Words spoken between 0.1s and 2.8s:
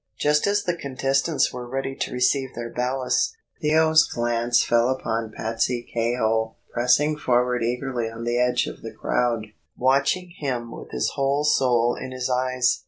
Just as the contestants were ready to receive their